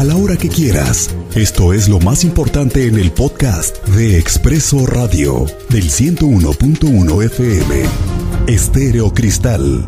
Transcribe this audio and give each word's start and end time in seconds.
a 0.00 0.04
la 0.04 0.16
hora 0.16 0.38
que 0.38 0.48
quieras. 0.48 1.10
Esto 1.34 1.74
es 1.74 1.86
lo 1.86 2.00
más 2.00 2.24
importante 2.24 2.86
en 2.86 2.98
el 2.98 3.12
podcast 3.12 3.86
de 3.88 4.18
Expreso 4.18 4.86
Radio 4.86 5.44
del 5.68 5.90
101.1 5.90 7.22
FM. 7.26 7.82
Estéreo 8.46 9.12
Cristal. 9.12 9.86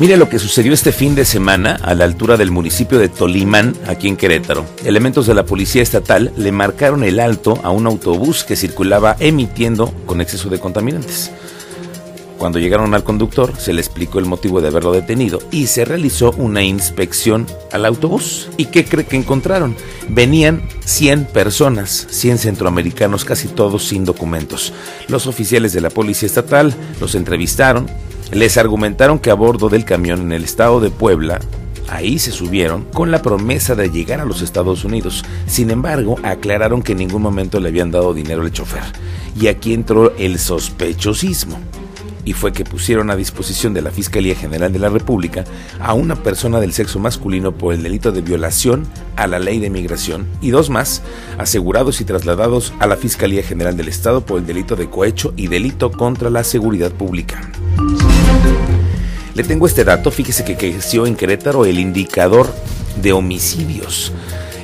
Mire 0.00 0.16
lo 0.16 0.28
que 0.28 0.40
sucedió 0.40 0.72
este 0.72 0.90
fin 0.90 1.14
de 1.14 1.24
semana 1.24 1.78
a 1.80 1.94
la 1.94 2.06
altura 2.06 2.36
del 2.36 2.50
municipio 2.50 2.98
de 2.98 3.08
Tolimán, 3.08 3.76
aquí 3.86 4.08
en 4.08 4.16
Querétaro. 4.16 4.66
Elementos 4.84 5.28
de 5.28 5.34
la 5.34 5.46
Policía 5.46 5.80
Estatal 5.80 6.32
le 6.36 6.50
marcaron 6.50 7.04
el 7.04 7.20
alto 7.20 7.60
a 7.62 7.70
un 7.70 7.86
autobús 7.86 8.42
que 8.42 8.56
circulaba 8.56 9.14
emitiendo 9.20 9.94
con 10.06 10.20
exceso 10.20 10.48
de 10.48 10.58
contaminantes. 10.58 11.30
Cuando 12.38 12.58
llegaron 12.58 12.94
al 12.94 13.04
conductor, 13.04 13.54
se 13.56 13.72
le 13.72 13.80
explicó 13.80 14.18
el 14.18 14.26
motivo 14.26 14.60
de 14.60 14.68
haberlo 14.68 14.92
detenido 14.92 15.38
y 15.50 15.68
se 15.68 15.84
realizó 15.84 16.32
una 16.36 16.62
inspección 16.62 17.46
al 17.72 17.86
autobús. 17.86 18.50
¿Y 18.56 18.66
qué 18.66 18.84
cree 18.84 19.06
que 19.06 19.16
encontraron? 19.16 19.74
Venían 20.08 20.68
100 20.84 21.26
personas, 21.26 22.06
100 22.10 22.38
centroamericanos, 22.38 23.24
casi 23.24 23.48
todos 23.48 23.86
sin 23.86 24.04
documentos. 24.04 24.72
Los 25.08 25.26
oficiales 25.26 25.72
de 25.72 25.80
la 25.80 25.90
Policía 25.90 26.26
Estatal 26.26 26.74
los 27.00 27.14
entrevistaron, 27.14 27.86
les 28.32 28.58
argumentaron 28.58 29.18
que 29.18 29.30
a 29.30 29.34
bordo 29.34 29.68
del 29.68 29.84
camión 29.84 30.20
en 30.20 30.32
el 30.32 30.44
estado 30.44 30.80
de 30.80 30.90
Puebla 30.90 31.40
Ahí 31.88 32.18
se 32.18 32.32
subieron 32.32 32.84
con 32.92 33.10
la 33.10 33.22
promesa 33.22 33.76
de 33.76 33.90
llegar 33.90 34.20
a 34.20 34.24
los 34.24 34.42
Estados 34.42 34.84
Unidos. 34.84 35.24
Sin 35.46 35.70
embargo, 35.70 36.16
aclararon 36.24 36.82
que 36.82 36.92
en 36.92 36.98
ningún 36.98 37.22
momento 37.22 37.60
le 37.60 37.68
habían 37.68 37.92
dado 37.92 38.12
dinero 38.12 38.42
al 38.42 38.50
chofer. 38.50 38.82
Y 39.40 39.46
aquí 39.46 39.72
entró 39.72 40.12
el 40.16 40.38
sospechosismo 40.38 41.60
y 42.26 42.32
fue 42.32 42.52
que 42.52 42.64
pusieron 42.64 43.08
a 43.08 43.16
disposición 43.16 43.72
de 43.72 43.80
la 43.80 43.92
Fiscalía 43.92 44.34
General 44.34 44.70
de 44.70 44.80
la 44.80 44.90
República 44.90 45.44
a 45.80 45.94
una 45.94 46.16
persona 46.16 46.60
del 46.60 46.74
sexo 46.74 46.98
masculino 46.98 47.56
por 47.56 47.72
el 47.72 47.82
delito 47.82 48.12
de 48.12 48.20
violación 48.20 48.86
a 49.14 49.28
la 49.28 49.38
ley 49.38 49.60
de 49.60 49.70
migración 49.70 50.26
y 50.42 50.50
dos 50.50 50.68
más 50.68 51.02
asegurados 51.38 52.00
y 52.00 52.04
trasladados 52.04 52.74
a 52.80 52.88
la 52.88 52.96
Fiscalía 52.96 53.44
General 53.44 53.76
del 53.76 53.88
Estado 53.88 54.26
por 54.26 54.40
el 54.40 54.46
delito 54.46 54.74
de 54.74 54.90
cohecho 54.90 55.32
y 55.36 55.46
delito 55.46 55.92
contra 55.92 56.28
la 56.28 56.42
seguridad 56.42 56.90
pública. 56.90 57.48
Le 59.34 59.44
tengo 59.44 59.66
este 59.66 59.84
dato, 59.84 60.10
fíjese 60.10 60.44
que 60.44 60.56
creció 60.56 61.06
en 61.06 61.14
Querétaro 61.14 61.64
el 61.64 61.78
indicador 61.78 62.52
de 63.00 63.12
homicidios. 63.12 64.12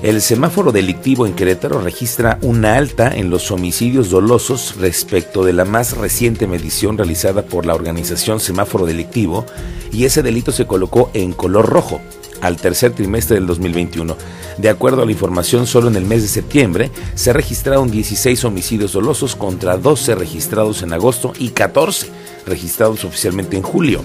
El 0.03 0.21
semáforo 0.21 0.73
delictivo 0.73 1.29
en 1.29 1.35
Querétaro 1.35 1.81
registra 1.81 2.37
una 2.43 2.75
alta 2.75 3.09
en 3.15 3.31
los 3.31 3.53
homicidios 3.53 4.11
dolosos 4.11 4.75
respecto 4.79 5.45
de 5.45 5.53
la 5.53 5.65
más 5.65 5.97
reciente 5.97 6.49
medición 6.49 6.99
realizada 6.99 7.43
por 7.43 7.67
la 7.67 7.77
organización 7.77 8.41
Semáforo 8.41 8.85
Delictivo 8.85 9.47
y 9.93 10.05
ese 10.05 10.25
delito 10.25 10.51
se 10.51 10.67
colocó 10.67 11.13
en 11.15 11.33
color 11.33 11.67
rojo 11.69 12.01
al 12.41 12.57
tercer 12.57 12.91
trimestre 12.91 13.37
del 13.37 13.47
2021. 13.47 14.17
De 14.59 14.69
acuerdo 14.69 15.03
a 15.03 15.07
la 15.07 15.13
información, 15.13 15.69
solo 15.69 15.87
en 15.87 15.95
el 15.95 16.05
mes 16.05 16.23
de 16.23 16.29
septiembre 16.29 16.91
se 17.15 17.33
registraron 17.33 17.89
16 17.89 18.45
homicidios 18.45 18.95
dolosos 18.95 19.37
contra 19.37 19.77
12 19.77 20.17
registrados 20.17 20.83
en 20.83 20.95
agosto 20.95 21.33
y 21.39 21.51
14 21.51 22.09
registrados 22.45 23.05
oficialmente 23.05 23.57
en 23.57 23.63
julio. 23.63 24.03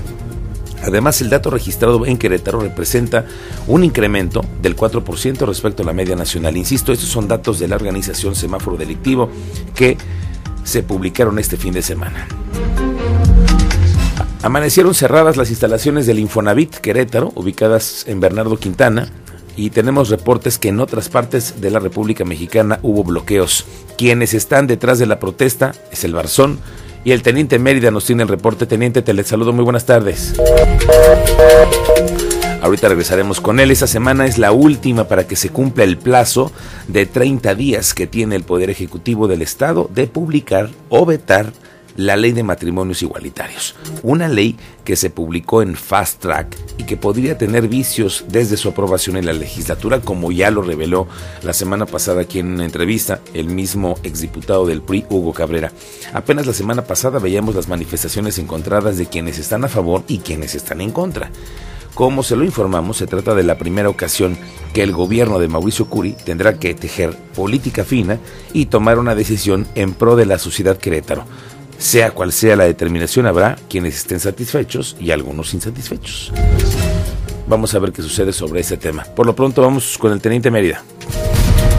Además, 0.83 1.21
el 1.21 1.29
dato 1.29 1.49
registrado 1.49 2.05
en 2.05 2.17
Querétaro 2.17 2.59
representa 2.59 3.25
un 3.67 3.83
incremento 3.83 4.43
del 4.61 4.75
4% 4.75 5.45
respecto 5.45 5.83
a 5.83 5.85
la 5.85 5.93
media 5.93 6.15
nacional. 6.15 6.55
Insisto, 6.55 6.91
estos 6.91 7.09
son 7.09 7.27
datos 7.27 7.59
de 7.59 7.67
la 7.67 7.75
organización 7.75 8.35
Semáforo 8.35 8.77
Delictivo 8.77 9.29
que 9.75 9.97
se 10.63 10.83
publicaron 10.83 11.39
este 11.39 11.57
fin 11.57 11.73
de 11.73 11.81
semana. 11.81 12.27
Amanecieron 14.43 14.93
cerradas 14.93 15.35
las 15.35 15.49
instalaciones 15.49 16.05
del 16.05 16.19
Infonavit 16.19 16.75
Querétaro, 16.75 17.31
ubicadas 17.35 18.05
en 18.07 18.19
Bernardo 18.19 18.57
Quintana, 18.57 19.09
y 19.55 19.71
tenemos 19.71 20.09
reportes 20.09 20.59
que 20.59 20.69
en 20.69 20.79
otras 20.79 21.09
partes 21.09 21.59
de 21.59 21.71
la 21.71 21.79
República 21.79 22.23
Mexicana 22.23 22.79
hubo 22.83 23.03
bloqueos. 23.03 23.65
Quienes 23.97 24.35
están 24.35 24.67
detrás 24.67 24.99
de 24.99 25.07
la 25.07 25.19
protesta 25.19 25.73
es 25.91 26.03
el 26.03 26.13
Barzón, 26.13 26.59
y 27.07 27.13
el 27.13 27.21
teniente 27.21 27.57
Mérida 27.57 27.89
nos 27.89 28.03
tiene 28.03 28.23
el 28.23 28.27
reporte. 28.27 28.65
Teniente, 28.65 29.01
te 29.01 29.23
saludo, 29.23 29.53
muy 29.53 29.63
buenas 29.63 29.85
tardes. 29.85 30.33
Ahorita 32.61 32.89
regresaremos 32.89 33.39
con 33.39 33.61
él. 33.61 33.71
Esta 33.71 33.87
semana 33.87 34.25
es 34.25 34.37
la 34.37 34.51
última 34.51 35.05
para 35.05 35.25
que 35.25 35.37
se 35.37 35.47
cumpla 35.47 35.85
el 35.85 35.97
plazo 35.97 36.51
de 36.89 37.05
30 37.05 37.55
días 37.55 37.93
que 37.93 38.07
tiene 38.07 38.35
el 38.35 38.43
Poder 38.43 38.69
Ejecutivo 38.69 39.29
del 39.29 39.41
Estado 39.41 39.89
de 39.93 40.07
publicar 40.07 40.69
o 40.89 41.05
vetar 41.05 41.53
la 41.97 42.15
ley 42.15 42.31
de 42.31 42.43
matrimonios 42.43 43.01
igualitarios, 43.01 43.75
una 44.03 44.27
ley 44.29 44.55
que 44.85 44.95
se 44.95 45.09
publicó 45.09 45.61
en 45.61 45.75
Fast 45.75 46.21
Track 46.21 46.55
y 46.77 46.83
que 46.83 46.95
podría 46.95 47.37
tener 47.37 47.67
vicios 47.67 48.25
desde 48.29 48.55
su 48.55 48.69
aprobación 48.69 49.17
en 49.17 49.25
la 49.25 49.33
legislatura, 49.33 49.99
como 49.99 50.31
ya 50.31 50.51
lo 50.51 50.61
reveló 50.61 51.07
la 51.43 51.53
semana 51.53 51.85
pasada 51.85 52.21
aquí 52.21 52.39
en 52.39 52.53
una 52.53 52.65
entrevista 52.65 53.19
el 53.33 53.47
mismo 53.47 53.97
exdiputado 54.03 54.65
del 54.65 54.81
PRI, 54.81 55.05
Hugo 55.09 55.33
Cabrera. 55.33 55.71
Apenas 56.13 56.47
la 56.47 56.53
semana 56.53 56.83
pasada 56.83 57.19
veíamos 57.19 57.55
las 57.55 57.67
manifestaciones 57.67 58.37
encontradas 58.37 58.97
de 58.97 59.07
quienes 59.07 59.39
están 59.39 59.65
a 59.65 59.67
favor 59.67 60.03
y 60.07 60.19
quienes 60.19 60.55
están 60.55 60.81
en 60.81 60.91
contra. 60.91 61.31
Como 61.97 62.21
se 62.21 62.35
lo 62.35 62.45
informamos, 62.45 62.97
se 62.97 63.07
trata 63.07 63.33
de 63.33 63.41
la 63.41 63.57
primera 63.57 63.89
ocasión 63.89 64.37
que 64.71 64.83
el 64.83 64.91
gobierno 64.91 65.39
de 65.39 65.47
Mauricio 65.47 65.89
Curi 65.89 66.11
tendrá 66.13 66.59
que 66.59 66.75
tejer 66.75 67.17
política 67.35 67.83
fina 67.83 68.19
y 68.53 68.67
tomar 68.67 68.99
una 68.99 69.15
decisión 69.15 69.65
en 69.73 69.95
pro 69.95 70.15
de 70.15 70.27
la 70.27 70.37
sociedad 70.37 70.77
Querétaro. 70.77 71.25
Sea 71.77 72.11
cual 72.11 72.31
sea 72.31 72.55
la 72.55 72.65
determinación, 72.65 73.27
habrá 73.27 73.55
quienes 73.69 73.97
estén 73.97 74.19
satisfechos 74.19 74.97
y 74.99 75.11
algunos 75.11 75.53
insatisfechos. 75.53 76.31
Vamos 77.47 77.73
a 77.75 77.79
ver 77.79 77.91
qué 77.91 78.01
sucede 78.01 78.33
sobre 78.33 78.61
ese 78.61 78.77
tema. 78.77 79.03
Por 79.03 79.25
lo 79.25 79.35
pronto 79.35 79.61
vamos 79.61 79.97
con 79.97 80.11
el 80.11 80.19
Teniente 80.19 80.49
Mérida. 80.49 80.81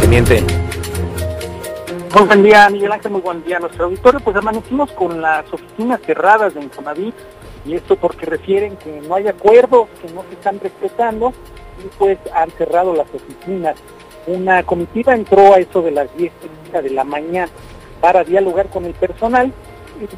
Teniente. 0.00 0.42
Muy 2.14 2.26
buen 2.26 2.42
día, 2.42 2.70
Miguel 2.70 2.92
Ángel, 2.92 3.12
muy 3.12 3.20
buen 3.20 3.44
día 3.44 3.58
nuestro 3.58 3.87
auditorio. 3.87 4.20
Pues 4.20 4.37
amanecimos 4.37 4.91
con 4.92 5.20
las 5.20 5.44
oficinas 5.53 6.00
cerradas 6.06 6.54
de 6.54 6.62
Infonavit 6.62 7.14
y 7.66 7.75
esto 7.75 7.97
porque 7.97 8.25
refieren 8.25 8.76
que 8.76 9.00
no 9.06 9.16
hay 9.16 9.26
acuerdos, 9.26 9.88
que 10.00 10.12
no 10.12 10.22
se 10.28 10.34
están 10.34 10.60
respetando 10.60 11.34
y 11.84 11.88
pues 11.98 12.19
han 12.34 12.50
cerrado 12.53 12.94
las 12.94 13.08
oficinas. 13.12 13.76
Una 14.28 14.62
comitiva 14.62 15.14
entró 15.14 15.54
a 15.54 15.58
eso 15.58 15.82
de 15.82 15.91
las 15.91 16.16
10 16.16 16.32
de 16.82 16.91
la 16.91 17.04
mañana 17.04 17.50
para 18.00 18.22
dialogar 18.25 18.69
con 18.69 18.84
el 18.84 18.94
personal 18.94 19.53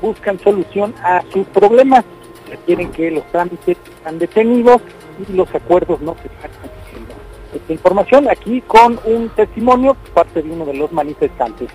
buscan 0.01 0.39
solución 0.41 0.95
a 1.03 1.23
sus 1.33 1.47
problemas. 1.49 2.05
Quieren 2.67 2.91
que 2.91 3.11
los 3.11 3.25
trámites 3.31 3.77
están 3.97 4.19
detenidos 4.19 4.83
y 5.29 5.33
los 5.33 5.53
acuerdos 5.55 6.01
no 6.01 6.15
se 6.15 6.27
están 6.29 6.51
haciendo. 6.51 7.15
Esta 7.55 7.73
información 7.73 8.29
aquí 8.29 8.61
con 8.63 8.99
un 9.05 9.29
testimonio 9.31 9.95
por 9.95 10.11
parte 10.11 10.43
de 10.43 10.51
uno 10.51 10.65
de 10.67 10.75
los 10.75 10.91
manifestantes 10.93 11.69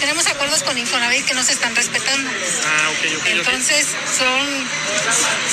tenemos 0.00 0.26
acuerdos 0.26 0.62
con 0.62 0.76
Infonavit 0.76 1.24
que 1.26 1.34
no 1.34 1.42
se 1.42 1.52
están 1.52 1.74
respetando. 1.76 2.30
Ah, 2.30 2.90
Entonces 3.26 3.86
son 4.18 4.68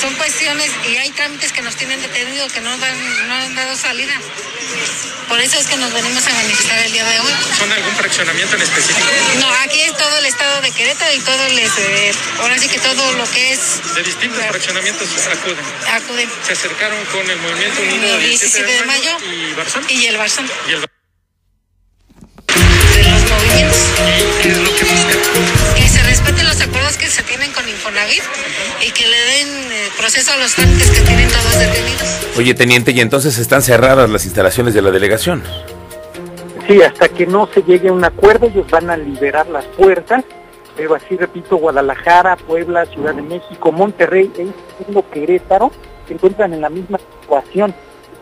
son 0.00 0.14
cuestiones 0.14 0.70
y 0.88 0.96
hay 0.96 1.10
trámites 1.10 1.52
que 1.52 1.62
nos 1.62 1.76
tienen 1.76 2.00
detenidos 2.00 2.52
que 2.52 2.60
no 2.60 2.76
dan 2.78 3.28
no 3.28 3.34
han 3.34 3.54
dado 3.54 3.76
salida. 3.76 4.14
Por 5.28 5.40
eso 5.40 5.58
es 5.58 5.66
que 5.66 5.76
nos 5.76 5.92
venimos 5.92 6.26
a 6.26 6.32
manifestar 6.32 6.78
el 6.78 6.92
día 6.92 7.04
de 7.04 7.20
hoy. 7.20 7.32
¿Son 7.58 7.70
algún 7.70 7.94
fraccionamiento 7.96 8.56
en 8.56 8.62
específico? 8.62 9.06
No, 9.38 9.48
aquí 9.64 9.80
es 9.80 9.96
todo 9.96 10.18
el 10.18 10.24
estado 10.24 10.60
de 10.62 10.70
Querétaro 10.70 11.14
y 11.14 11.20
todo 11.20 11.44
el, 11.44 11.58
eh, 11.58 12.14
ahora 12.40 12.58
sí 12.58 12.68
que 12.68 12.78
todo 12.78 13.12
lo 13.12 13.30
que 13.30 13.52
es... 13.52 13.94
De 13.94 14.02
distintos 14.02 14.42
fraccionamientos 14.46 15.08
acuden. 15.26 15.64
Acuden. 15.92 16.30
Se 16.46 16.52
acercaron 16.52 17.04
con 17.06 17.28
el 17.30 17.38
Movimiento 17.40 17.82
Unido 17.82 18.14
el 18.14 18.22
17 18.22 18.72
de, 18.72 18.84
mayo, 18.84 19.18
y 19.30 19.52
Barzón. 19.54 19.84
Y 19.88 20.06
el 20.06 20.16
Barzón. 20.16 20.50
Y 20.66 20.72
el 20.72 20.88
que 24.78 24.84
se 24.84 24.94
respeten 24.94 25.08
los 25.08 25.08
acuerdos 25.12 25.57
que 27.08 27.14
se 27.14 27.22
tienen 27.22 27.50
con 27.52 27.66
Infonavit 27.66 28.22
y 28.86 28.92
que 28.92 29.06
le 29.06 29.16
den 29.16 29.72
eh, 29.72 29.88
proceso 29.96 30.30
a 30.32 30.36
los 30.36 30.54
trámites 30.54 30.90
que 30.90 31.00
tienen 31.00 31.28
todos 31.30 31.58
detenidos. 31.58 32.36
Oye, 32.36 32.54
teniente, 32.54 32.92
y 32.92 33.00
entonces 33.00 33.38
están 33.38 33.62
cerradas 33.62 34.10
las 34.10 34.26
instalaciones 34.26 34.74
de 34.74 34.82
la 34.82 34.90
delegación. 34.90 35.42
Sí, 36.66 36.82
hasta 36.82 37.08
que 37.08 37.26
no 37.26 37.48
se 37.54 37.62
llegue 37.62 37.88
a 37.88 37.92
un 37.92 38.04
acuerdo, 38.04 38.48
ellos 38.48 38.66
van 38.70 38.90
a 38.90 38.96
liberar 38.98 39.48
las 39.48 39.64
puertas. 39.64 40.22
Pero 40.76 40.94
así 40.94 41.16
repito, 41.16 41.56
Guadalajara, 41.56 42.36
Puebla, 42.36 42.84
Ciudad 42.84 43.14
de 43.14 43.22
México, 43.22 43.72
Monterrey 43.72 44.30
e 44.36 44.42
incluso 44.42 45.08
Querétaro 45.10 45.72
se 46.06 46.12
encuentran 46.12 46.52
en 46.52 46.60
la 46.60 46.68
misma 46.68 46.98
situación 46.98 47.74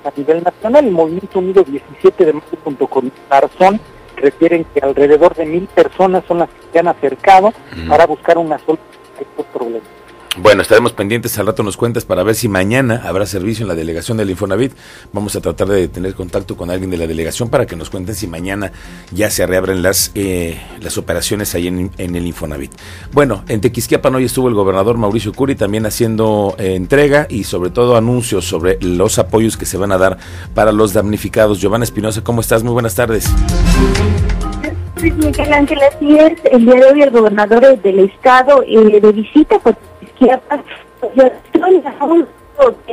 a 0.05 0.12
nivel 0.16 0.44
nacional. 0.44 0.84
El 0.84 0.93
Movimiento 0.93 1.40
Unido 1.40 1.64
17 1.64 2.25
de 2.25 2.32
mayo 2.34 2.58
junto 2.62 2.87
con 2.87 3.11
Tarzón 3.28 3.81
refieren 4.16 4.64
que 4.74 4.80
alrededor 4.80 5.34
de 5.34 5.46
mil 5.46 5.66
personas 5.68 6.24
son 6.26 6.38
las 6.38 6.48
que 6.48 6.72
se 6.72 6.78
han 6.78 6.88
acercado 6.88 7.52
para 7.88 8.06
buscar 8.06 8.38
una 8.38 8.58
solución 8.58 8.88
a 9.18 9.22
estos 9.22 9.46
problemas. 9.46 9.96
Bueno, 10.38 10.60
estaremos 10.60 10.92
pendientes, 10.92 11.38
al 11.38 11.46
rato 11.46 11.62
nos 11.62 11.78
cuentas 11.78 12.04
para 12.04 12.22
ver 12.22 12.34
si 12.34 12.46
mañana 12.46 13.00
habrá 13.06 13.24
servicio 13.24 13.64
en 13.64 13.68
la 13.68 13.74
delegación 13.74 14.18
del 14.18 14.28
Infonavit. 14.28 14.72
Vamos 15.10 15.34
a 15.34 15.40
tratar 15.40 15.68
de 15.68 15.88
tener 15.88 16.14
contacto 16.14 16.58
con 16.58 16.70
alguien 16.70 16.90
de 16.90 16.98
la 16.98 17.06
delegación 17.06 17.48
para 17.48 17.64
que 17.64 17.74
nos 17.74 17.88
cuenten 17.88 18.14
si 18.14 18.26
mañana 18.26 18.70
ya 19.12 19.30
se 19.30 19.46
reabren 19.46 19.82
las, 19.82 20.10
eh, 20.14 20.60
las 20.82 20.98
operaciones 20.98 21.54
ahí 21.54 21.68
en, 21.68 21.90
el 21.96 22.26
Infonavit. 22.26 22.70
Bueno, 23.12 23.44
en 23.48 23.62
Tequisquiapan 23.62 24.14
hoy 24.14 24.26
estuvo 24.26 24.48
el 24.48 24.54
gobernador 24.54 24.98
Mauricio 24.98 25.32
Curi 25.32 25.54
también 25.54 25.86
haciendo 25.86 26.54
eh, 26.58 26.74
entrega 26.74 27.26
y 27.30 27.44
sobre 27.44 27.70
todo 27.70 27.96
anuncios 27.96 28.44
sobre 28.44 28.78
los 28.82 29.18
apoyos 29.18 29.56
que 29.56 29.64
se 29.64 29.78
van 29.78 29.90
a 29.90 29.96
dar 29.96 30.18
para 30.54 30.70
los 30.70 30.92
damnificados. 30.92 31.62
Giovanna 31.62 31.84
Espinosa, 31.84 32.22
¿cómo 32.22 32.42
estás? 32.42 32.62
Muy 32.62 32.74
buenas 32.74 32.94
tardes. 32.94 33.26
Miguel 35.02 35.52
Ángel, 35.52 35.78
así. 35.82 36.19
El 36.50 36.64
día 36.64 36.75
de 36.75 36.84
hoy 36.87 37.02
el 37.02 37.11
gobernador 37.11 37.81
del 37.81 37.99
estado 38.00 38.62
eh, 38.67 39.00
de 39.00 39.12
visita 39.12 39.58
por 39.58 39.75
Tequisquiapan 40.00 40.62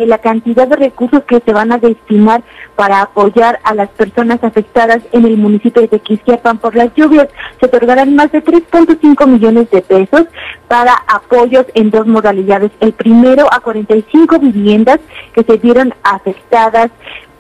la 0.06 0.18
cantidad 0.18 0.68
de 0.68 0.76
recursos 0.76 1.24
que 1.24 1.40
se 1.40 1.54
van 1.54 1.72
a 1.72 1.78
destinar 1.78 2.44
para 2.76 3.02
apoyar 3.02 3.60
a 3.64 3.74
las 3.74 3.90
personas 3.90 4.44
afectadas 4.44 5.00
en 5.12 5.26
el 5.26 5.38
municipio 5.38 5.82
de 5.82 5.88
Tequisquiapan 5.88 6.58
por 6.58 6.76
las 6.76 6.94
lluvias. 6.96 7.30
Se 7.60 7.68
otorgarán 7.68 8.16
más 8.16 8.32
de 8.32 8.44
3.5 8.44 9.28
millones 9.28 9.70
de 9.72 9.82
pesos 9.82 10.26
para 10.68 10.94
apoyos 11.08 11.66
en 11.74 11.92
dos 11.92 12.06
modalidades. 12.06 12.72
El 12.80 12.94
primero 12.94 13.48
a 13.52 13.60
45 13.60 14.40
viviendas 14.40 15.00
que 15.34 15.44
se 15.44 15.58
vieron 15.58 15.94
afectadas 16.04 16.92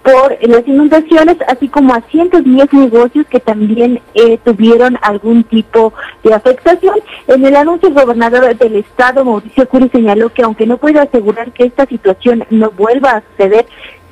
por 0.04 0.38
las 0.42 0.68
inundaciones, 0.68 1.38
así 1.48 1.70
como 1.70 1.94
a 1.94 2.02
110 2.02 2.74
negocios 2.74 3.26
que 3.28 3.40
también 3.40 4.02
eh, 4.14 4.38
tuvieron 4.44 4.98
algún 5.02 5.46
tipo 5.46 5.94
de 6.24 6.34
afectación. 6.34 6.96
En 7.28 7.46
el 7.46 7.56
anuncio, 7.56 7.88
el 7.88 7.96
gobernador 7.96 8.56
del 8.58 8.76
estado, 8.76 9.24
Mauricio 9.24 9.68
Curi, 9.68 9.90
señaló 9.90 10.30
que 10.30 10.44
aunque 10.44 10.68
no 10.68 10.78
puede 10.78 11.00
asegurar 11.00 11.52
que 11.54 11.64
esta 11.64 11.86
situación 11.86 12.46
no 12.50 12.72
vuelva 12.72 13.12
a 13.12 13.24
suceder, 13.32 13.66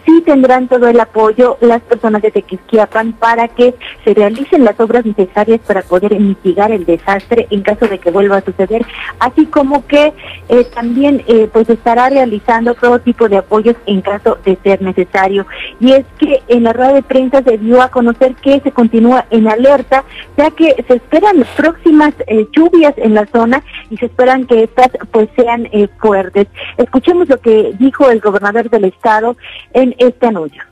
sí 0.05 0.21
tendrán 0.25 0.67
todo 0.67 0.87
el 0.87 0.99
apoyo 0.99 1.57
las 1.61 1.81
personas 1.81 2.21
de 2.21 2.31
Tequisquiapan 2.31 3.13
para 3.13 3.47
que 3.47 3.75
se 4.03 4.13
realicen 4.13 4.63
las 4.63 4.79
obras 4.79 5.05
necesarias 5.05 5.59
para 5.65 5.81
poder 5.81 6.19
mitigar 6.19 6.71
el 6.71 6.85
desastre 6.85 7.47
en 7.49 7.61
caso 7.61 7.87
de 7.87 7.99
que 7.99 8.11
vuelva 8.11 8.37
a 8.37 8.41
suceder, 8.41 8.85
así 9.19 9.45
como 9.45 9.85
que 9.87 10.13
eh, 10.49 10.63
también 10.73 11.23
eh, 11.27 11.49
pues 11.51 11.69
estará 11.69 12.09
realizando 12.09 12.73
todo 12.73 12.99
tipo 12.99 13.29
de 13.29 13.37
apoyos 13.37 13.75
en 13.85 14.01
caso 14.01 14.37
de 14.45 14.57
ser 14.63 14.81
necesario. 14.81 15.45
Y 15.79 15.91
es 15.93 16.05
que 16.19 16.41
en 16.47 16.63
la 16.63 16.73
rueda 16.73 16.93
de 16.93 17.03
prensa 17.03 17.41
se 17.43 17.57
dio 17.57 17.81
a 17.81 17.89
conocer 17.89 18.35
que 18.35 18.59
se 18.61 18.71
continúa 18.71 19.25
en 19.29 19.47
alerta, 19.47 20.03
ya 20.37 20.51
que 20.51 20.83
se 20.87 20.95
esperan 20.95 21.45
próximas 21.55 22.13
eh, 22.27 22.47
lluvias 22.51 22.93
en 22.97 23.13
la 23.13 23.25
zona 23.27 23.63
y 23.89 23.97
se 23.97 24.05
esperan 24.05 24.45
que 24.45 24.63
estas 24.63 24.89
pues 25.11 25.29
sean 25.35 25.67
fuertes. 25.99 26.47
Escuchemos 26.77 27.29
lo 27.29 27.37
que 27.39 27.73
dijo 27.79 28.09
el 28.09 28.19
gobernador 28.19 28.69
del 28.69 28.85
estado 28.85 29.35
en 29.73 29.90
este 29.97 30.27
anuncio. 30.27 30.63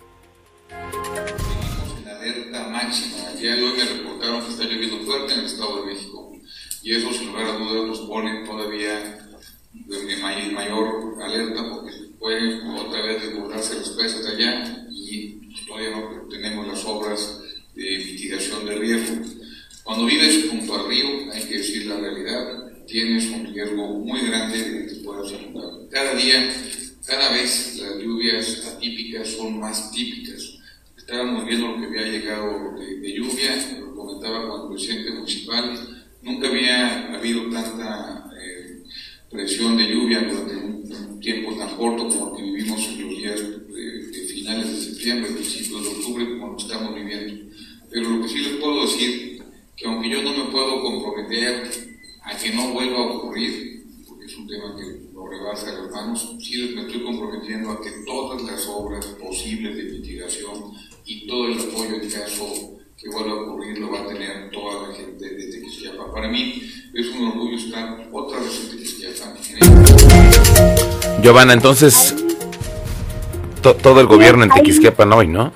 En 2.01 2.07
alerta 2.07 2.67
máxima. 2.69 3.29
De 3.29 3.53
hoy 3.53 3.77
me 3.77 3.85
reportaron 3.85 4.43
que 4.43 4.49
está 4.49 4.63
lloviendo 4.65 4.99
fuerte 5.05 5.33
en 5.33 5.39
el 5.39 5.45
Estado 5.45 5.81
de 5.81 5.93
México. 5.93 6.37
Y 6.83 6.95
eso, 6.95 7.13
sin 7.13 7.27
lugar 7.27 7.45
a 7.45 7.57
dudas, 7.57 7.87
nos 7.87 7.99
pone 8.01 8.45
todavía 8.45 9.19
en 9.73 10.53
mayor 10.53 11.17
alerta 11.21 11.69
porque 11.69 11.91
pueden 12.19 12.67
otra 12.67 13.01
vez 13.01 13.21
desbordarse 13.21 13.75
presas 13.95 14.23
de 14.23 14.31
allá 14.31 14.87
y 14.91 15.39
todavía 15.67 15.91
no 15.91 16.27
tenemos 16.29 16.67
las 16.67 16.85
obras 16.85 17.41
de 17.75 17.97
mitigación 17.97 18.65
de 18.65 18.75
riesgo. 18.75 19.15
Cuando 19.83 20.05
vives 20.05 20.47
junto 20.49 20.75
al 20.75 20.87
río, 20.87 21.31
hay 21.31 21.43
que 21.43 21.57
decir 21.57 21.87
la 21.87 21.97
realidad, 21.97 22.71
tienes 22.85 23.29
un 23.29 23.53
riesgo 23.53 23.87
muy 23.87 24.21
grande 24.27 24.57
de 24.57 24.87
que 24.87 24.93
te 24.93 24.99
puedas 25.01 25.31
inundar. 25.31 25.71
Cada 25.89 26.13
día 26.13 26.53
cada 27.09 27.31
vez 27.31 27.77
las 27.81 27.97
lluvias 27.97 28.65
atípicas 28.67 29.27
son 29.29 29.59
más 29.59 29.91
típicas. 29.91 30.59
Estábamos 30.95 31.45
viendo 31.45 31.69
lo 31.69 31.79
que 31.79 31.87
había 31.87 32.11
llegado 32.11 32.75
de, 32.77 33.13
lluvia, 33.13 33.79
lo 33.79 33.95
comentaba 33.95 34.63
el 34.63 34.69
presidente 34.69 35.11
municipal, 35.13 36.05
nunca 36.21 36.47
había 36.47 37.15
habido 37.15 37.49
tanta 37.49 38.31
eh, 38.39 38.83
presión 39.31 39.75
de 39.75 39.91
lluvia 39.91 40.21
durante 40.21 40.55
un, 40.55 40.79
tiempo 41.19 41.53
tan 41.57 41.75
corto 41.75 42.07
como 42.07 42.37
que 42.37 42.43
vivimos 42.43 42.79
en 42.87 43.05
los 43.05 43.17
días 43.17 43.41
de, 43.41 44.27
finales 44.33 44.69
de 44.69 44.81
septiembre, 44.81 45.31
principios 45.31 45.83
de 45.83 45.89
octubre, 45.89 46.29
como 46.29 46.53
lo 46.53 46.57
estamos 46.57 46.95
viviendo. 46.95 47.51
Pero 47.91 48.09
lo 48.09 48.21
que 48.21 48.29
sí 48.29 48.37
les 48.37 48.53
puedo 48.53 48.83
decir, 48.83 49.43
que 49.75 49.85
aunque 49.85 50.09
yo 50.09 50.21
no 50.21 50.31
me 50.31 50.51
puedo 50.51 50.81
comprometer 50.81 51.69
a 52.23 52.37
que 52.37 52.51
no 52.51 52.69
vuelva 52.71 52.99
a 52.99 53.07
ocurrir, 53.07 53.78
un 53.78 53.78
tema 54.49 54.75
que 54.75 55.09
rebasa 55.29 55.71
las 55.71 55.91
manos, 55.91 56.35
sí 56.39 56.73
me 56.75 56.81
estoy 56.81 57.03
comprometiendo 57.03 57.71
a 57.71 57.81
que 57.81 57.91
todas 58.05 58.41
las 58.41 58.67
obras 58.67 59.05
posibles 59.05 59.75
de 59.75 59.83
mitigación 59.83 60.73
y 61.05 61.27
todo 61.27 61.47
el 61.47 61.59
apoyo 61.59 62.01
en 62.01 62.09
caso 62.09 62.45
que 62.97 63.09
vuelva 63.09 63.31
a 63.31 63.41
ocurrir 63.43 63.77
lo 63.77 63.91
va 63.91 64.01
a 64.01 64.07
tener 64.07 64.49
toda 64.51 64.87
la 64.87 64.95
gente 64.95 65.23
de 65.23 65.51
Tequisquiapa. 65.51 66.11
Para 66.11 66.27
mí 66.29 66.63
es 66.93 67.07
un 67.07 67.27
orgullo 67.27 67.57
estar 67.57 68.09
otra 68.11 68.39
vez 68.39 68.59
en 68.63 68.69
Tequisquiapa. 68.71 69.37
Giovanna, 71.21 71.53
entonces 71.53 72.15
todo 73.61 74.01
el 74.01 74.07
gobierno 74.07 74.43
en 74.45 74.49
Tequisquiapan 74.49 75.13
hoy, 75.13 75.27
¿no? 75.27 75.53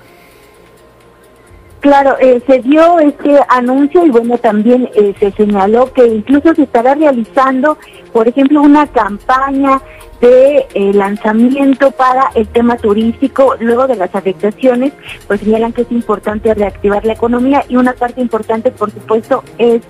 Claro, 1.83 2.15
eh, 2.21 2.41
se 2.47 2.59
dio 2.59 2.97
este 2.99 3.37
anuncio 3.49 4.05
y 4.05 4.09
bueno, 4.09 4.37
también 4.37 4.89
eh, 4.95 5.13
se 5.19 5.33
señaló 5.33 5.91
que 5.91 6.07
incluso 6.07 6.55
se 6.55 6.63
estará 6.63 6.95
realizando, 6.95 7.77
por 8.13 8.25
ejemplo, 8.25 8.61
una 8.61 8.87
campaña 8.87 9.81
de 10.21 10.65
eh, 10.75 10.93
lanzamiento 10.93 11.91
para 11.91 12.31
el 12.35 12.47
tema 12.47 12.77
turístico 12.77 13.57
luego 13.59 13.85
de 13.87 13.97
las 13.97 14.15
afectaciones, 14.15 14.93
pues 15.27 15.41
señalan 15.41 15.73
que 15.73 15.81
es 15.81 15.91
importante 15.91 16.53
reactivar 16.53 17.03
la 17.03 17.11
economía 17.11 17.65
y 17.67 17.75
una 17.75 17.91
parte 17.91 18.21
importante, 18.21 18.71
por 18.71 18.89
supuesto, 18.89 19.43
es 19.57 19.81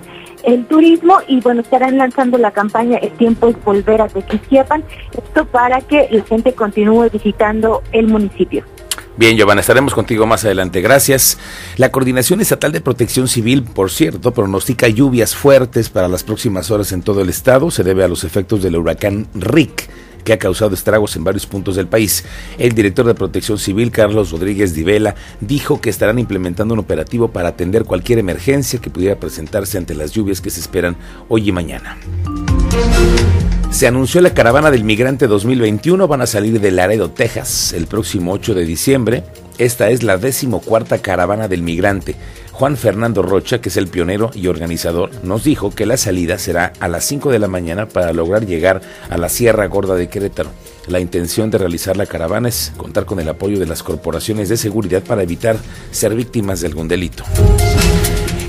el 0.42 0.66
turismo 0.66 1.19
y 1.28 1.42
bueno, 1.42 1.62
estarán 1.62 2.00
lanzando 2.00 2.39
la 2.39 2.50
campaña 2.50 2.98
El 2.98 3.12
tiempo 3.12 3.50
es 3.50 3.63
volver 3.63 4.01
a 4.01 4.07
Tequisquiapan, 4.07 4.84
esto 5.16 5.46
para 5.46 5.80
que 5.81 6.07
la 6.10 6.24
gente 6.24 6.54
continúe 6.54 7.12
visitando 7.12 7.84
el 7.92 8.07
municipio. 8.07 8.66
Bien, 9.15 9.38
Giovanna, 9.38 9.62
estaremos 9.62 9.94
contigo 9.94 10.25
más 10.25 10.44
adelante. 10.44 10.81
Gracias. 10.81 11.38
La 11.77 11.92
Coordinación 11.92 12.42
Estatal 12.42 12.71
de 12.71 12.81
Protección 12.81 13.27
Civil, 13.27 13.63
por 13.63 13.92
cierto, 13.92 14.33
pronostica 14.33 14.88
lluvias 14.88 15.36
fuertes 15.36 15.89
para 15.89 16.07
las 16.07 16.24
próximas 16.24 16.71
horas 16.71 16.92
en 16.92 17.04
todo 17.04 17.21
el 17.21 17.30
estado. 17.30 17.69
Se 17.69 17.83
debe 17.83 18.04
a 18.04 18.07
los 18.07 18.24
efectos 18.24 18.63
del 18.63 18.75
huracán 18.75 19.27
Rick 19.36 19.89
que 20.24 20.33
ha 20.33 20.39
causado 20.39 20.74
estragos 20.74 21.15
en 21.15 21.24
varios 21.24 21.45
puntos 21.45 21.75
del 21.75 21.88
país. 21.88 22.24
El 22.57 22.74
director 22.74 23.06
de 23.06 23.13
Protección 23.13 23.60
Civil, 23.60 23.92
Carlos 23.92 24.31
Rodríguez 24.31 24.74
Divela, 24.74 25.15
dijo 25.42 25.81
que 25.81 25.89
estarán 25.89 26.18
implementando 26.18 26.74
un 26.74 26.80
operativo 26.80 27.27
para 27.27 27.50
atender 27.50 27.83
cualquier 27.83 28.19
emergencia 28.19 28.80
que 28.80 28.89
pudiera 28.89 29.19
presentarse 29.19 29.77
ante 29.77 29.95
las 29.95 30.12
lluvias 30.12 30.42
que 30.42 30.50
se 30.50 30.60
esperan 30.60 30.95
hoy 31.27 31.50
y 31.50 31.51
mañana. 31.51 31.98
Se 33.74 33.88
anunció 33.88 34.22
la 34.22 34.36
caravana 34.36 34.70
del 34.70 34.84
migrante 34.84 35.25
2021, 35.25 36.08
van 36.08 36.22
a 36.22 36.28
salir 36.28 36.62
de 36.62 36.70
Laredo, 36.70 37.10
Texas, 37.10 37.74
el 37.74 37.88
próximo 37.88 38.31
8 38.31 38.54
de 38.54 38.65
diciembre. 38.65 39.24
Esta 39.58 39.89
es 39.89 40.03
la 40.03 40.18
decimocuarta 40.18 41.00
caravana 41.00 41.48
del 41.48 41.63
migrante. 41.63 42.15
Juan 42.51 42.77
Fernando 42.77 43.24
Rocha, 43.24 43.62
que 43.62 43.70
es 43.70 43.77
el 43.77 43.88
pionero 43.88 44.30
y 44.36 44.46
organizador, 44.46 45.10
nos 45.24 45.44
dijo 45.44 45.72
que 45.72 45.88
la 45.88 45.98
salida 45.98 46.38
será 46.38 46.72
a 46.80 46.88
las 46.88 47.03
5 47.06 47.32
de 47.32 47.39
la 47.39 47.48
mañana 47.48 47.88
para 47.88 48.13
lograr 48.13 48.46
llegar 48.46 48.80
a 49.10 49.18
la 49.18 49.27
Sierra 49.27 49.65
Gorda 49.65 49.96
de 49.96 50.08
Querétaro. 50.08 50.51
La 50.88 51.00
intención 51.00 51.50
de 51.50 51.58
realizar 51.58 51.98
la 51.98 52.06
caravana 52.06 52.50
es 52.50 52.74
contar 52.77 53.06
con 53.06 53.20
el 53.20 53.27
apoyo 53.27 53.60
de 53.60 53.65
las 53.65 53.82
corporaciones 53.82 54.50
de 54.50 54.58
seguridad 54.58 55.01
para 55.01 55.24
evitar 55.24 55.58
ser 55.89 56.13
víctimas 56.13 56.62
de 56.62 56.68
algún 56.68 56.88
delito. 56.88 57.24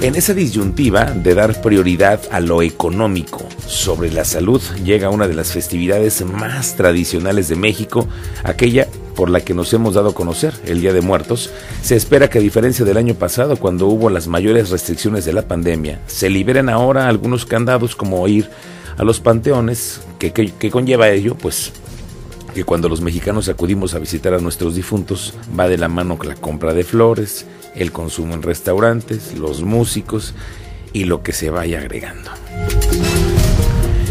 En 0.03 0.17
esa 0.17 0.35
disyuntiva 0.35 1.07
de 1.07 1.35
dar 1.35 1.63
prioridad 1.63 2.21
a 2.31 2.41
lo 2.41 2.61
económico 2.61 3.49
sobre 3.67 4.11
la 4.11 4.25
salud, 4.25 4.61
llega 4.85 5.11
una 5.11 5.29
de 5.29 5.35
las 5.35 5.53
festividades 5.53 6.25
más 6.25 6.77
tradicionales 6.77 7.49
de 7.49 7.57
México, 7.57 8.07
aquella 8.43 8.89
por 9.15 9.31
la 9.31 9.41
que 9.41 9.55
nos 9.55 9.73
hemos 9.73 9.95
dado 9.95 10.11
a 10.11 10.15
conocer, 10.15 10.55
el 10.67 10.81
Día 10.81 10.93
de 10.93 11.01
Muertos. 11.01 11.51
Se 11.83 11.97
espera 11.97 12.29
que 12.29 12.39
a 12.39 12.43
diferencia 12.43 12.85
del 12.85 12.97
año 12.97 13.15
pasado, 13.15 13.57
cuando 13.57 13.87
hubo 13.87 14.11
las 14.11 14.27
mayores 14.27 14.71
restricciones 14.71 15.25
de 15.25 15.33
la 15.33 15.47
pandemia, 15.47 16.01
se 16.07 16.31
liberen 16.31 16.69
ahora 16.69 17.09
algunos 17.09 17.47
candados 17.47 17.97
como 17.97 18.27
ir 18.29 18.51
a 18.97 19.05
los 19.05 19.21
panteones, 19.21 20.01
que, 20.19 20.71
conlleva 20.71 21.11
ello, 21.11 21.37
pues 21.37 21.73
que 22.55 22.65
cuando 22.65 22.89
los 22.89 23.01
mexicanos 23.01 23.49
acudimos 23.49 23.95
a 23.95 23.99
visitar 23.99 24.33
a 24.35 24.39
nuestros 24.39 24.77
difuntos 24.77 25.35
va 25.59 25.69
de 25.69 25.77
la 25.77 25.89
mano 25.89 26.19
la 26.23 26.37
compra 26.37 26.73
de 26.73 26.85
flores, 26.85 27.47
el 27.75 27.91
consumo 27.91 28.35
en 28.35 28.43
restaurantes, 28.43 29.37
los 29.37 29.63
músicos 29.63 30.35
y 30.93 31.05
lo 31.05 31.23
que 31.23 31.33
se 31.33 31.51
vaya 31.51 31.81
agregando. 31.81 32.31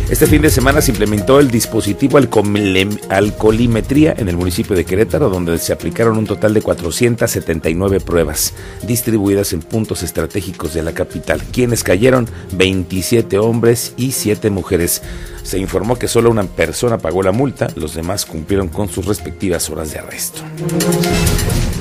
Este 0.09 0.27
fin 0.27 0.41
de 0.41 0.49
semana 0.49 0.81
se 0.81 0.91
implementó 0.91 1.39
el 1.39 1.49
dispositivo 1.49 2.17
alcoholimetría 2.17 4.13
en 4.17 4.29
el 4.29 4.37
municipio 4.37 4.75
de 4.75 4.85
Querétaro, 4.85 5.29
donde 5.29 5.57
se 5.57 5.73
aplicaron 5.73 6.17
un 6.17 6.27
total 6.27 6.53
de 6.53 6.61
479 6.61 7.99
pruebas 7.99 8.53
distribuidas 8.85 9.53
en 9.53 9.61
puntos 9.61 10.03
estratégicos 10.03 10.73
de 10.73 10.83
la 10.83 10.93
capital. 10.93 11.41
Quienes 11.51 11.83
cayeron 11.83 12.27
27 12.51 13.39
hombres 13.39 13.93
y 13.97 14.11
7 14.11 14.49
mujeres. 14.49 15.01
Se 15.43 15.57
informó 15.57 15.97
que 15.97 16.07
solo 16.07 16.29
una 16.29 16.43
persona 16.43 16.97
pagó 16.97 17.23
la 17.23 17.31
multa, 17.31 17.67
los 17.75 17.95
demás 17.95 18.25
cumplieron 18.25 18.67
con 18.67 18.89
sus 18.89 19.05
respectivas 19.05 19.69
horas 19.69 19.91
de 19.91 19.99
arresto. 19.99 20.41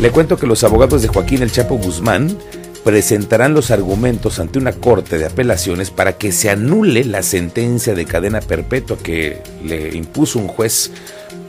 Le 0.00 0.10
cuento 0.10 0.36
que 0.36 0.46
los 0.46 0.64
abogados 0.64 1.02
de 1.02 1.08
Joaquín 1.08 1.42
El 1.42 1.52
Chapo 1.52 1.76
Guzmán 1.76 2.36
presentarán 2.84 3.54
los 3.54 3.70
argumentos 3.70 4.38
ante 4.38 4.58
una 4.58 4.72
corte 4.72 5.18
de 5.18 5.26
apelaciones 5.26 5.90
para 5.90 6.14
que 6.14 6.32
se 6.32 6.50
anule 6.50 7.04
la 7.04 7.22
sentencia 7.22 7.94
de 7.94 8.04
cadena 8.06 8.40
perpetua 8.40 8.98
que 8.98 9.42
le 9.64 9.94
impuso 9.96 10.38
un 10.38 10.48
juez 10.48 10.90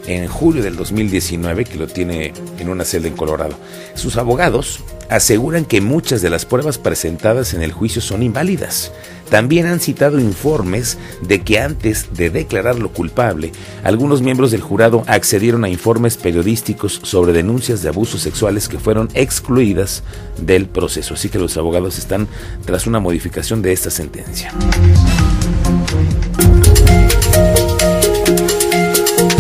en 0.06 0.28
julio 0.28 0.62
del 0.62 0.76
2019 0.76 1.66
que 1.66 1.78
lo 1.78 1.88
tiene 1.88 2.34
en 2.60 2.70
una 2.70 2.86
celda 2.86 3.08
en 3.08 3.16
Colorado. 3.16 3.56
Sus 3.96 4.18
abogados 4.18 4.82
aseguran 5.14 5.66
que 5.66 5.80
muchas 5.80 6.22
de 6.24 6.32
las 6.32 6.46
pruebas 6.46 6.80
presentadas 6.80 7.54
en 7.54 7.62
el 7.62 7.72
juicio 7.72 8.02
son 8.02 8.24
inválidas 8.24 8.92
también 9.30 9.66
han 9.66 9.80
citado 9.80 10.20
informes 10.20 10.98
de 11.22 11.42
que 11.42 11.60
antes 11.60 12.14
de 12.14 12.30
declararlo 12.30 12.90
culpable, 12.92 13.52
algunos 13.84 14.22
miembros 14.22 14.52
del 14.52 14.62
jurado 14.62 15.04
accedieron 15.08 15.64
a 15.64 15.70
informes 15.70 16.18
periodísticos 16.18 17.00
sobre 17.04 17.34
denuncias 17.34 17.82
de 17.82 17.90
abusos 17.90 18.22
sexuales 18.22 18.68
que 18.68 18.78
fueron 18.78 19.10
excluidas 19.16 20.04
del 20.38 20.68
proceso. 20.68 21.16
Así 21.16 21.30
que 21.30 21.40
los 21.40 21.58
abogados 21.58 21.98
están 21.98 22.28
tras 22.66 22.86
una 22.86 23.00
modificación 23.00 23.64
de 23.64 23.74
esta 23.74 23.90
sentencia. 23.90 24.54